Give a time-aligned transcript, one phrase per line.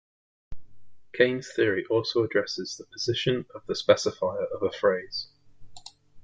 [1.13, 5.27] Kayne's theory also addresses the position of the specifier of a phrase.